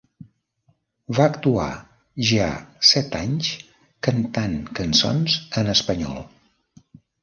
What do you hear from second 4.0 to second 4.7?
cantant